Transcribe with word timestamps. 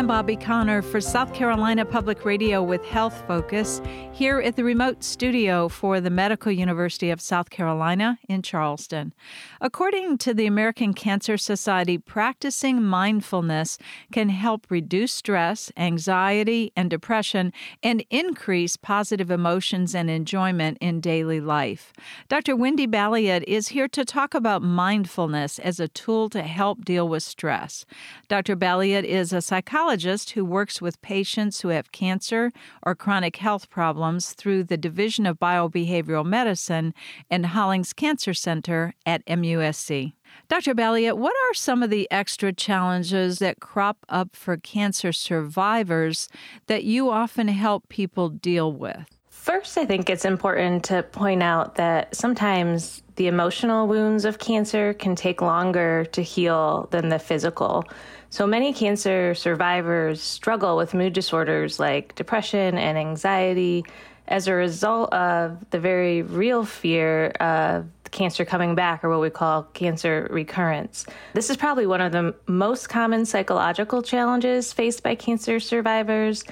I'm 0.00 0.06
Bobby 0.06 0.36
Connor 0.36 0.80
for 0.80 0.98
South 0.98 1.34
Carolina 1.34 1.84
Public 1.84 2.24
Radio 2.24 2.62
with 2.62 2.82
Health 2.86 3.22
Focus 3.28 3.82
here 4.12 4.40
at 4.40 4.56
the 4.56 4.64
remote 4.64 5.04
studio 5.04 5.68
for 5.68 6.00
the 6.00 6.08
Medical 6.08 6.50
University 6.50 7.10
of 7.10 7.20
South 7.20 7.50
Carolina 7.50 8.18
in 8.26 8.40
Charleston. 8.40 9.12
According 9.60 10.16
to 10.18 10.32
the 10.32 10.46
American 10.46 10.94
Cancer 10.94 11.36
Society, 11.36 11.98
practicing 11.98 12.82
mindfulness 12.82 13.76
can 14.10 14.30
help 14.30 14.66
reduce 14.70 15.12
stress, 15.12 15.70
anxiety, 15.76 16.72
and 16.74 16.88
depression 16.88 17.52
and 17.82 18.02
increase 18.08 18.78
positive 18.78 19.30
emotions 19.30 19.94
and 19.94 20.08
enjoyment 20.08 20.78
in 20.80 21.02
daily 21.02 21.42
life. 21.42 21.92
Dr. 22.30 22.56
Wendy 22.56 22.86
Balliet 22.86 23.44
is 23.46 23.68
here 23.68 23.88
to 23.88 24.06
talk 24.06 24.32
about 24.32 24.62
mindfulness 24.62 25.58
as 25.58 25.78
a 25.78 25.88
tool 25.88 26.30
to 26.30 26.42
help 26.42 26.86
deal 26.86 27.06
with 27.06 27.22
stress. 27.22 27.84
Dr. 28.28 28.56
Balliet 28.56 29.04
is 29.04 29.34
a 29.34 29.42
psychologist 29.42 29.89
who 29.90 30.44
works 30.44 30.80
with 30.80 31.02
patients 31.02 31.60
who 31.60 31.68
have 31.68 31.90
cancer 31.90 32.52
or 32.84 32.94
chronic 32.94 33.36
health 33.36 33.68
problems 33.68 34.32
through 34.34 34.62
the 34.62 34.76
Division 34.76 35.26
of 35.26 35.40
Biobehavioral 35.40 36.24
Medicine 36.24 36.94
and 37.28 37.46
Hollings 37.46 37.92
Cancer 37.92 38.32
Center 38.32 38.94
at 39.04 39.26
MUSC. 39.26 40.12
Dr. 40.48 40.74
Balliet, 40.74 41.18
what 41.18 41.34
are 41.48 41.54
some 41.54 41.82
of 41.82 41.90
the 41.90 42.06
extra 42.08 42.52
challenges 42.52 43.40
that 43.40 43.58
crop 43.58 43.98
up 44.08 44.36
for 44.36 44.56
cancer 44.56 45.12
survivors 45.12 46.28
that 46.68 46.84
you 46.84 47.10
often 47.10 47.48
help 47.48 47.88
people 47.88 48.28
deal 48.28 48.72
with? 48.72 49.19
First, 49.40 49.78
I 49.78 49.86
think 49.86 50.10
it's 50.10 50.26
important 50.26 50.84
to 50.84 51.02
point 51.02 51.42
out 51.42 51.76
that 51.76 52.14
sometimes 52.14 53.02
the 53.16 53.26
emotional 53.26 53.88
wounds 53.88 54.26
of 54.26 54.38
cancer 54.38 54.92
can 54.92 55.16
take 55.16 55.40
longer 55.40 56.04
to 56.12 56.20
heal 56.20 56.88
than 56.90 57.08
the 57.08 57.18
physical. 57.18 57.86
So 58.28 58.46
many 58.46 58.74
cancer 58.74 59.34
survivors 59.34 60.20
struggle 60.20 60.76
with 60.76 60.92
mood 60.92 61.14
disorders 61.14 61.80
like 61.80 62.14
depression 62.16 62.76
and 62.76 62.98
anxiety 62.98 63.86
as 64.28 64.46
a 64.46 64.52
result 64.52 65.10
of 65.14 65.70
the 65.70 65.80
very 65.80 66.20
real 66.20 66.66
fear 66.66 67.28
of 67.40 67.86
cancer 68.10 68.44
coming 68.44 68.74
back, 68.74 69.02
or 69.02 69.08
what 69.08 69.20
we 69.20 69.30
call 69.30 69.62
cancer 69.72 70.28
recurrence. 70.30 71.06
This 71.32 71.48
is 71.48 71.56
probably 71.56 71.86
one 71.86 72.02
of 72.02 72.12
the 72.12 72.34
most 72.46 72.90
common 72.90 73.24
psychological 73.24 74.02
challenges 74.02 74.74
faced 74.74 75.02
by 75.02 75.14
cancer 75.14 75.60
survivors. 75.60 76.44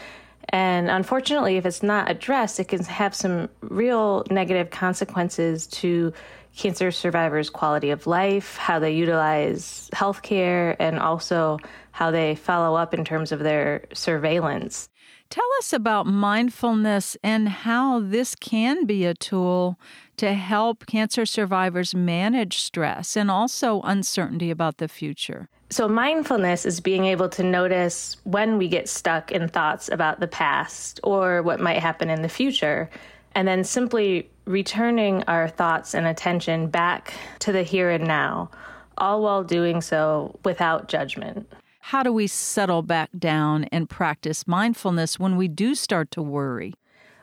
And 0.51 0.89
unfortunately, 0.91 1.57
if 1.57 1.67
it's 1.67 1.83
not 1.83 2.11
addressed, 2.11 2.59
it 2.59 2.69
can 2.69 2.83
have 2.85 3.15
some 3.15 3.49
real 3.61 4.25
negative 4.31 4.71
consequences 4.71 5.67
to 5.67 6.13
cancer 6.59 6.91
survivors' 6.91 7.49
quality 7.49 7.91
of 7.91 8.07
life, 8.07 8.57
how 8.57 8.79
they 8.79 8.93
utilize 8.93 9.89
healthcare, 9.95 10.77
and 10.79 10.99
also 10.99 11.59
how 11.93 12.11
they 12.11 12.35
follow 12.35 12.77
up 12.77 12.93
in 12.93 13.05
terms 13.05 13.33
of 13.33 13.39
their 13.39 13.85
surveillance. 13.95 14.89
Tell 15.31 15.47
us 15.59 15.73
about 15.73 16.07
mindfulness 16.07 17.17
and 17.23 17.49
how 17.49 18.01
this 18.01 18.35
can 18.35 18.87
be 18.87 19.05
a 19.05 19.15
tool 19.15 19.79
to 20.17 20.33
help 20.33 20.87
cancer 20.87 21.27
survivors 21.27 21.95
manage 21.95 22.59
stress 22.59 23.17
and 23.17 23.31
also 23.31 23.81
uncertainty 23.83 24.51
about 24.51 24.79
the 24.79 24.89
future. 24.89 25.49
So, 25.71 25.87
mindfulness 25.87 26.65
is 26.65 26.81
being 26.81 27.05
able 27.05 27.29
to 27.29 27.43
notice 27.43 28.17
when 28.25 28.57
we 28.57 28.69
get 28.69 28.89
stuck 28.89 29.31
in 29.31 29.49
thoughts 29.49 29.91
about 29.91 30.19
the 30.19 30.27
past 30.27 30.99
or 31.05 31.43
what 31.43 31.61
might 31.61 31.81
happen 31.81 32.09
in 32.09 32.23
the 32.23 32.29
future, 32.31 32.89
and 33.35 33.47
then 33.47 33.65
simply 33.65 34.31
returning 34.45 35.23
our 35.25 35.49
thoughts 35.49 35.95
and 35.95 36.07
attention 36.07 36.69
back 36.69 37.15
to 37.41 37.53
the 37.53 37.63
here 37.63 37.91
and 37.91 38.07
now, 38.07 38.51
all 38.97 39.23
while 39.23 39.45
doing 39.45 39.81
so 39.81 40.39
without 40.45 40.89
judgment. 40.89 41.51
How 41.81 42.03
do 42.03 42.13
we 42.13 42.27
settle 42.27 42.83
back 42.83 43.11
down 43.19 43.65
and 43.65 43.89
practice 43.89 44.47
mindfulness 44.47 45.19
when 45.19 45.37
we 45.37 45.49
do 45.49 45.75
start 45.75 46.11
to 46.13 46.23
worry? 46.23 46.75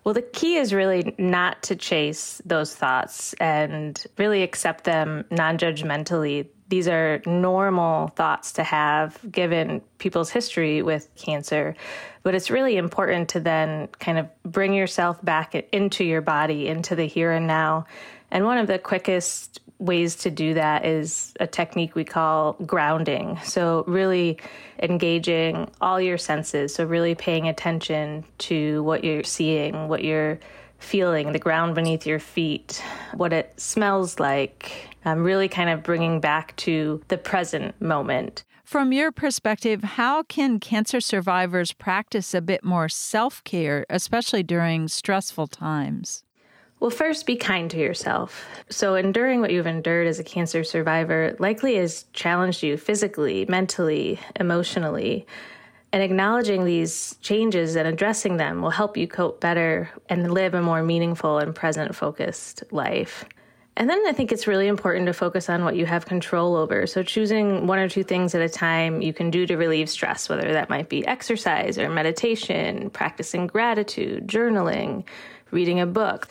Well, 0.04 0.14
the 0.14 0.22
key 0.22 0.58
is 0.58 0.74
really 0.74 1.16
not 1.18 1.64
to 1.64 1.76
chase 1.76 2.42
those 2.46 2.76
thoughts 2.76 3.34
and 3.36 4.04
really 4.18 4.44
accept 4.44 4.84
them 4.84 5.26
non 5.32 5.58
judgmentally. 5.58 6.48
These 6.68 6.88
are 6.88 7.22
normal 7.26 8.08
thoughts 8.10 8.54
to 8.54 8.64
have 8.64 9.20
given 9.32 9.82
people's 10.00 10.32
history 10.32 10.82
with 10.82 11.10
cancer. 11.16 11.76
But 12.24 12.34
it's 12.34 12.50
really 12.50 12.78
important 12.78 13.30
to 13.30 13.40
then 13.40 13.88
kind 14.00 14.18
of 14.18 14.28
bring 14.44 14.74
yourself 14.74 15.24
back 15.24 15.54
into 15.72 16.04
your 16.04 16.22
body, 16.22 16.68
into 16.68 16.96
the 16.96 17.06
here 17.06 17.32
and 17.32 17.46
now. 17.46 17.86
And 18.32 18.46
one 18.46 18.58
of 18.58 18.68
the 18.68 18.80
quickest 18.80 19.62
ways 19.78 20.16
to 20.16 20.32
do 20.32 20.54
that 20.56 20.86
is 20.86 21.34
a 21.40 21.48
technique 21.48 21.96
we 21.96 22.04
call 22.04 22.54
grounding. 22.66 23.38
So, 23.44 23.84
really 23.88 24.40
engaging 24.82 25.70
all 25.82 26.02
your 26.02 26.18
senses. 26.18 26.74
So, 26.74 26.86
really 26.86 27.14
paying 27.14 27.48
attention 27.48 28.26
to 28.40 28.82
what 28.84 29.04
you're 29.04 29.24
seeing, 29.24 29.88
what 29.88 30.04
you're 30.04 30.40
feeling, 30.80 31.32
the 31.32 31.40
ground 31.40 31.76
beneath 31.76 32.06
your 32.06 32.20
feet, 32.20 32.84
what 33.14 33.34
it 33.34 33.54
smells 33.58 34.20
like. 34.20 34.90
Um, 35.06 35.24
really 35.24 35.48
kind 35.48 35.70
of 35.70 35.84
bringing 35.84 36.20
back 36.20 36.56
to 36.58 37.02
the 37.10 37.18
present 37.18 37.80
moment. 37.80 38.44
From 38.64 38.92
your 38.92 39.12
perspective, 39.12 39.84
how 39.84 40.24
can 40.24 40.60
cancer 40.60 41.00
survivors 41.00 41.72
practice 41.72 42.34
a 42.34 42.42
bit 42.42 42.64
more 42.64 42.90
self 42.90 43.44
care, 43.44 43.86
especially 43.92 44.42
during 44.42 44.88
stressful 44.88 45.48
times? 45.48 46.24
Well, 46.80 46.90
first, 46.90 47.28
be 47.28 47.36
kind 47.36 47.70
to 47.72 47.78
yourself. 47.78 48.44
So, 48.70 48.96
enduring 48.96 49.40
what 49.42 49.52
you've 49.52 49.68
endured 49.68 50.08
as 50.08 50.20
a 50.20 50.24
cancer 50.24 50.64
survivor 50.64 51.36
likely 51.40 51.76
has 51.76 52.06
challenged 52.14 52.64
you 52.64 52.76
physically, 52.76 53.46
mentally, 53.48 54.20
emotionally. 54.40 55.28
And 55.96 56.04
acknowledging 56.04 56.66
these 56.66 57.16
changes 57.22 57.78
and 57.78 57.88
addressing 57.88 58.36
them 58.36 58.62
will 58.62 58.70
help 58.70 58.98
you 58.98 59.08
cope 59.08 59.40
better 59.40 59.90
and 60.10 60.34
live 60.34 60.54
a 60.54 60.62
more 60.62 60.84
meaningful 60.84 61.38
and 61.40 61.56
present 61.56 61.96
focused 61.96 62.66
life. 62.70 63.24
And 63.78 63.90
then 63.90 64.06
I 64.06 64.12
think 64.12 64.34
it's 64.34 64.46
really 64.46 64.68
important 64.68 65.06
to 65.06 65.14
focus 65.14 65.50
on 65.50 65.64
what 65.64 65.78
you 65.78 65.86
have 65.86 66.06
control 66.06 66.58
over. 66.58 66.86
So, 66.86 67.02
choosing 67.02 67.66
one 67.66 67.80
or 67.80 67.88
two 67.88 68.04
things 68.04 68.36
at 68.36 68.42
a 68.42 68.50
time 68.50 69.02
you 69.02 69.14
can 69.14 69.32
do 69.32 69.48
to 69.48 69.56
relieve 69.56 69.90
stress, 69.90 70.28
whether 70.28 70.52
that 70.52 70.70
might 70.70 70.90
be 70.90 71.08
exercise 71.08 71.78
or 71.78 71.88
meditation, 71.90 72.90
practicing 72.90 73.48
gratitude, 73.48 74.28
journaling, 74.28 75.06
reading 75.52 75.80
a 75.80 75.86
book. 75.86 76.28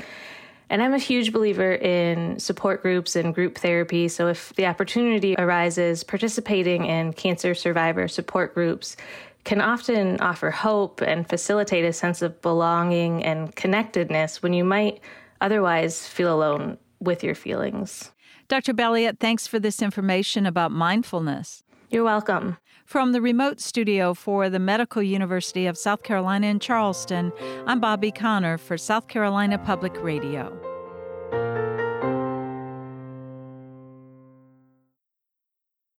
And 0.68 0.82
I'm 0.82 0.92
a 0.92 0.98
huge 0.98 1.32
believer 1.32 1.74
in 1.74 2.38
support 2.38 2.82
groups 2.82 3.16
and 3.16 3.34
group 3.34 3.56
therapy. 3.56 4.08
So 4.08 4.28
if 4.28 4.52
the 4.56 4.66
opportunity 4.66 5.34
arises, 5.38 6.04
participating 6.04 6.84
in 6.84 7.14
cancer 7.14 7.54
survivor 7.54 8.08
support 8.08 8.54
groups 8.54 8.96
can 9.44 9.60
often 9.60 10.18
offer 10.20 10.50
hope 10.50 11.00
and 11.00 11.28
facilitate 11.28 11.84
a 11.84 11.92
sense 11.92 12.22
of 12.22 12.40
belonging 12.40 13.22
and 13.24 13.54
connectedness 13.54 14.42
when 14.42 14.52
you 14.52 14.64
might 14.64 15.00
otherwise 15.40 16.06
feel 16.06 16.34
alone 16.34 16.78
with 17.00 17.22
your 17.22 17.34
feelings. 17.34 18.12
Dr. 18.48 18.72
Balliet, 18.74 19.20
thanks 19.20 19.46
for 19.46 19.58
this 19.58 19.82
information 19.82 20.46
about 20.46 20.70
mindfulness. 20.70 21.62
You're 21.90 22.04
welcome. 22.04 22.56
From 22.84 23.12
the 23.12 23.20
remote 23.20 23.60
studio 23.60 24.12
for 24.14 24.50
the 24.50 24.58
Medical 24.58 25.02
University 25.02 25.66
of 25.66 25.78
South 25.78 26.02
Carolina 26.02 26.48
in 26.48 26.58
Charleston, 26.58 27.32
I'm 27.66 27.80
Bobby 27.80 28.12
Connor 28.12 28.58
for 28.58 28.76
South 28.76 29.08
Carolina 29.08 29.58
Public 29.58 30.02
Radio. 30.02 30.73